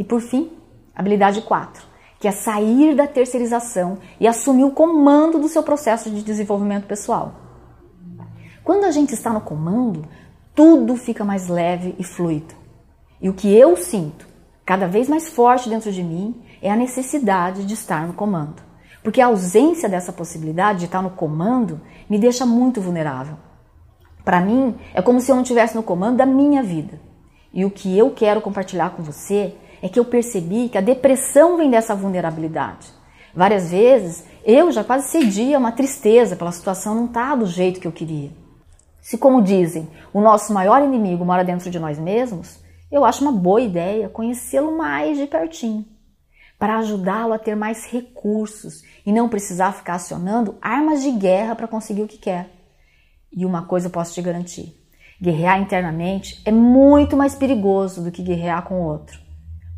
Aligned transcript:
E 0.00 0.04
por 0.04 0.22
fim, 0.22 0.50
habilidade 0.94 1.42
4, 1.42 1.84
que 2.18 2.26
é 2.26 2.32
sair 2.32 2.94
da 2.94 3.06
terceirização 3.06 3.98
e 4.18 4.26
assumir 4.26 4.64
o 4.64 4.70
comando 4.70 5.38
do 5.38 5.46
seu 5.46 5.62
processo 5.62 6.10
de 6.10 6.22
desenvolvimento 6.22 6.86
pessoal. 6.86 7.34
Quando 8.64 8.86
a 8.86 8.90
gente 8.92 9.12
está 9.12 9.30
no 9.30 9.42
comando, 9.42 10.08
tudo 10.54 10.96
fica 10.96 11.22
mais 11.22 11.48
leve 11.48 11.94
e 11.98 12.02
fluido. 12.02 12.54
E 13.20 13.28
o 13.28 13.34
que 13.34 13.54
eu 13.54 13.76
sinto 13.76 14.26
cada 14.64 14.88
vez 14.88 15.06
mais 15.06 15.28
forte 15.28 15.68
dentro 15.68 15.92
de 15.92 16.02
mim 16.02 16.34
é 16.62 16.70
a 16.70 16.76
necessidade 16.76 17.66
de 17.66 17.74
estar 17.74 18.06
no 18.06 18.14
comando. 18.14 18.62
Porque 19.02 19.20
a 19.20 19.26
ausência 19.26 19.86
dessa 19.86 20.14
possibilidade 20.14 20.78
de 20.78 20.84
estar 20.86 21.02
no 21.02 21.10
comando 21.10 21.78
me 22.08 22.18
deixa 22.18 22.46
muito 22.46 22.80
vulnerável. 22.80 23.36
Para 24.24 24.40
mim, 24.40 24.74
é 24.94 25.02
como 25.02 25.20
se 25.20 25.30
eu 25.30 25.36
não 25.36 25.42
estivesse 25.42 25.76
no 25.76 25.82
comando 25.82 26.16
da 26.16 26.24
minha 26.24 26.62
vida. 26.62 26.98
E 27.52 27.66
o 27.66 27.70
que 27.70 27.98
eu 27.98 28.12
quero 28.12 28.40
compartilhar 28.40 28.90
com 28.90 29.02
você 29.02 29.54
é 29.82 29.88
que 29.88 29.98
eu 29.98 30.04
percebi 30.04 30.68
que 30.68 30.78
a 30.78 30.82
depressão 30.82 31.56
vem 31.56 31.70
dessa 31.70 31.94
vulnerabilidade. 31.94 32.88
Várias 33.34 33.70
vezes 33.70 34.24
eu 34.44 34.72
já 34.72 34.82
quase 34.82 35.08
cedia 35.08 35.58
uma 35.58 35.72
tristeza 35.72 36.36
pela 36.36 36.52
situação 36.52 36.94
não 36.94 37.06
estar 37.06 37.30
tá 37.30 37.36
do 37.36 37.46
jeito 37.46 37.80
que 37.80 37.86
eu 37.86 37.92
queria. 37.92 38.30
Se, 39.00 39.16
como 39.16 39.42
dizem, 39.42 39.88
o 40.12 40.20
nosso 40.20 40.52
maior 40.52 40.82
inimigo 40.82 41.24
mora 41.24 41.44
dentro 41.44 41.70
de 41.70 41.78
nós 41.78 41.98
mesmos, 41.98 42.58
eu 42.90 43.04
acho 43.04 43.22
uma 43.22 43.32
boa 43.32 43.60
ideia 43.60 44.08
conhecê-lo 44.08 44.76
mais 44.76 45.16
de 45.16 45.26
pertinho, 45.26 45.86
para 46.58 46.78
ajudá-lo 46.78 47.32
a 47.32 47.38
ter 47.38 47.54
mais 47.54 47.86
recursos 47.86 48.82
e 49.06 49.12
não 49.12 49.28
precisar 49.28 49.72
ficar 49.72 49.94
acionando 49.94 50.56
armas 50.60 51.02
de 51.02 51.10
guerra 51.12 51.54
para 51.54 51.68
conseguir 51.68 52.02
o 52.02 52.08
que 52.08 52.18
quer. 52.18 52.50
E 53.32 53.46
uma 53.46 53.64
coisa 53.64 53.86
eu 53.86 53.92
posso 53.92 54.12
te 54.12 54.20
garantir: 54.20 54.76
guerrear 55.22 55.60
internamente 55.60 56.42
é 56.44 56.50
muito 56.50 57.16
mais 57.16 57.34
perigoso 57.34 58.02
do 58.02 58.10
que 58.10 58.22
guerrear 58.22 58.64
com 58.64 58.82
o 58.82 58.84
outro. 58.84 59.29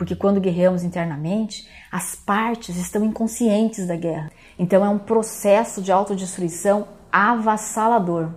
Porque 0.00 0.16
quando 0.16 0.40
guerreamos 0.40 0.82
internamente, 0.82 1.68
as 1.92 2.14
partes 2.14 2.78
estão 2.78 3.04
inconscientes 3.04 3.86
da 3.86 3.96
guerra. 3.96 4.32
Então 4.58 4.82
é 4.82 4.88
um 4.88 4.98
processo 4.98 5.82
de 5.82 5.92
autodestruição 5.92 6.88
avassalador. 7.12 8.30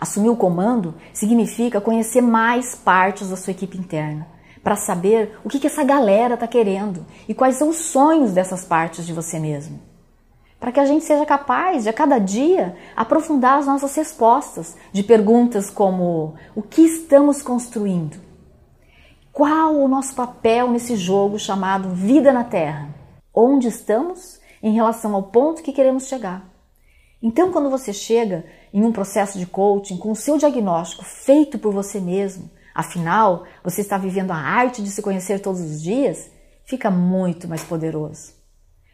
Assumir 0.00 0.30
o 0.30 0.36
comando 0.36 0.96
significa 1.12 1.80
conhecer 1.80 2.22
mais 2.22 2.74
partes 2.74 3.28
da 3.28 3.36
sua 3.36 3.52
equipe 3.52 3.78
interna, 3.78 4.26
para 4.64 4.74
saber 4.74 5.38
o 5.44 5.48
que, 5.48 5.60
que 5.60 5.68
essa 5.68 5.84
galera 5.84 6.34
está 6.34 6.48
querendo 6.48 7.06
e 7.28 7.34
quais 7.34 7.54
são 7.54 7.68
os 7.68 7.76
sonhos 7.76 8.32
dessas 8.32 8.64
partes 8.64 9.06
de 9.06 9.12
você 9.12 9.38
mesmo. 9.38 9.78
Para 10.58 10.72
que 10.72 10.80
a 10.80 10.84
gente 10.84 11.04
seja 11.04 11.24
capaz 11.24 11.84
de, 11.84 11.88
a 11.88 11.92
cada 11.92 12.18
dia, 12.18 12.74
aprofundar 12.96 13.60
as 13.60 13.66
nossas 13.66 13.94
respostas 13.94 14.76
de 14.92 15.04
perguntas 15.04 15.70
como: 15.70 16.34
o 16.52 16.62
que 16.62 16.82
estamos 16.82 17.42
construindo? 17.42 18.31
Qual 19.32 19.76
o 19.76 19.88
nosso 19.88 20.14
papel 20.14 20.70
nesse 20.70 20.94
jogo 20.94 21.38
chamado 21.38 21.88
Vida 21.94 22.34
na 22.34 22.44
Terra? 22.44 22.90
Onde 23.34 23.66
estamos 23.66 24.38
em 24.62 24.74
relação 24.74 25.14
ao 25.14 25.22
ponto 25.22 25.62
que 25.62 25.72
queremos 25.72 26.06
chegar? 26.06 26.46
Então, 27.22 27.50
quando 27.50 27.70
você 27.70 27.94
chega 27.94 28.44
em 28.74 28.84
um 28.84 28.92
processo 28.92 29.38
de 29.38 29.46
coaching 29.46 29.96
com 29.96 30.10
o 30.10 30.16
seu 30.16 30.36
diagnóstico 30.36 31.02
feito 31.02 31.58
por 31.58 31.72
você 31.72 31.98
mesmo, 31.98 32.50
afinal, 32.74 33.44
você 33.64 33.80
está 33.80 33.96
vivendo 33.96 34.32
a 34.32 34.36
arte 34.36 34.82
de 34.82 34.90
se 34.90 35.00
conhecer 35.00 35.40
todos 35.40 35.62
os 35.62 35.82
dias, 35.82 36.30
fica 36.66 36.90
muito 36.90 37.48
mais 37.48 37.64
poderoso. 37.64 38.34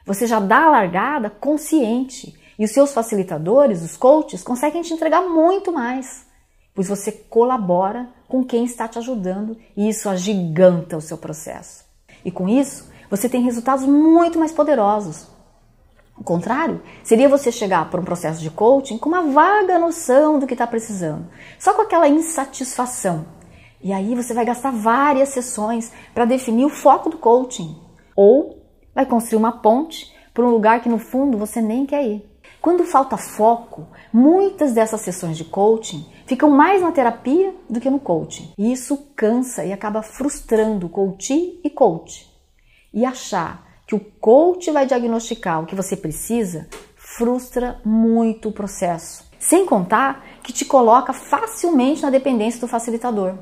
Você 0.06 0.24
já 0.24 0.38
dá 0.38 0.66
a 0.66 0.70
largada 0.70 1.28
consciente 1.28 2.32
e 2.56 2.64
os 2.64 2.70
seus 2.70 2.92
facilitadores, 2.92 3.82
os 3.82 3.96
coaches, 3.96 4.44
conseguem 4.44 4.82
te 4.82 4.94
entregar 4.94 5.22
muito 5.22 5.72
mais, 5.72 6.27
pois 6.78 6.86
você 6.86 7.10
colabora 7.10 8.08
com 8.28 8.44
quem 8.44 8.64
está 8.64 8.86
te 8.86 8.98
ajudando 8.98 9.58
e 9.76 9.88
isso 9.88 10.08
agiganta 10.08 10.96
o 10.96 11.00
seu 11.00 11.18
processo. 11.18 11.84
E 12.24 12.30
com 12.30 12.48
isso, 12.48 12.88
você 13.10 13.28
tem 13.28 13.42
resultados 13.42 13.84
muito 13.84 14.38
mais 14.38 14.52
poderosos 14.52 15.26
o 16.18 16.24
contrário 16.24 16.82
seria 17.04 17.28
você 17.28 17.52
chegar 17.52 17.88
para 17.88 18.00
um 18.00 18.04
processo 18.04 18.40
de 18.40 18.50
coaching 18.50 18.98
com 18.98 19.08
uma 19.08 19.22
vaga 19.22 19.78
noção 19.78 20.38
do 20.38 20.46
que 20.46 20.54
está 20.54 20.66
precisando, 20.66 21.28
só 21.58 21.72
com 21.72 21.82
aquela 21.82 22.08
insatisfação. 22.08 23.26
E 23.80 23.92
aí 23.92 24.16
você 24.16 24.34
vai 24.34 24.44
gastar 24.44 24.72
várias 24.72 25.28
sessões 25.28 25.92
para 26.12 26.24
definir 26.24 26.64
o 26.64 26.70
foco 26.70 27.08
do 27.08 27.18
coaching. 27.18 27.76
Ou 28.16 28.60
vai 28.92 29.06
construir 29.06 29.38
uma 29.38 29.52
ponte 29.52 30.12
para 30.34 30.44
um 30.44 30.50
lugar 30.50 30.82
que 30.82 30.88
no 30.88 30.98
fundo 30.98 31.38
você 31.38 31.62
nem 31.62 31.86
quer 31.86 32.04
ir. 32.04 32.28
Quando 32.60 32.84
falta 32.84 33.16
foco, 33.16 33.86
muitas 34.12 34.72
dessas 34.72 35.00
sessões 35.00 35.36
de 35.36 35.44
coaching 35.44 36.04
ficam 36.26 36.50
mais 36.50 36.82
na 36.82 36.90
terapia 36.90 37.54
do 37.70 37.80
que 37.80 37.88
no 37.88 38.00
coaching. 38.00 38.52
E 38.58 38.72
isso 38.72 38.96
cansa 39.14 39.64
e 39.64 39.72
acaba 39.72 40.02
frustrando 40.02 40.90
o 40.92 41.16
e 41.64 41.70
coach. 41.70 42.28
E 42.92 43.04
achar 43.04 43.64
que 43.86 43.94
o 43.94 44.00
coach 44.00 44.70
vai 44.70 44.86
diagnosticar 44.86 45.62
o 45.62 45.66
que 45.66 45.74
você 45.74 45.96
precisa, 45.96 46.68
frustra 46.96 47.80
muito 47.84 48.48
o 48.48 48.52
processo. 48.52 49.24
Sem 49.38 49.64
contar 49.64 50.24
que 50.42 50.52
te 50.52 50.64
coloca 50.64 51.12
facilmente 51.12 52.02
na 52.02 52.10
dependência 52.10 52.60
do 52.60 52.68
facilitador. 52.68 53.38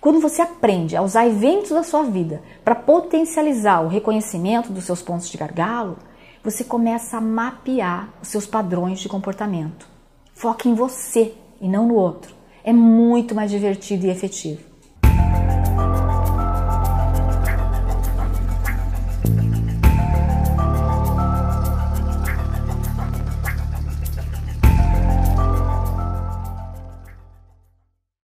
Quando 0.00 0.18
você 0.18 0.42
aprende 0.42 0.96
a 0.96 1.02
usar 1.02 1.28
eventos 1.28 1.70
da 1.70 1.84
sua 1.84 2.02
vida 2.02 2.42
para 2.64 2.74
potencializar 2.74 3.82
o 3.82 3.88
reconhecimento 3.88 4.72
dos 4.72 4.84
seus 4.84 5.00
pontos 5.00 5.30
de 5.30 5.38
gargalo, 5.38 5.96
você 6.42 6.64
começa 6.64 7.18
a 7.18 7.20
mapear 7.20 8.08
os 8.20 8.28
seus 8.28 8.46
padrões 8.46 8.98
de 9.00 9.08
comportamento. 9.08 9.86
Foque 10.34 10.68
em 10.68 10.74
você 10.74 11.34
e 11.60 11.68
não 11.68 11.86
no 11.86 11.94
outro. 11.94 12.34
É 12.64 12.72
muito 12.72 13.34
mais 13.34 13.50
divertido 13.50 14.06
e 14.06 14.10
efetivo. 14.10 14.71